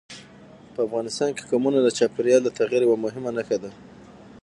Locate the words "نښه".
3.37-3.57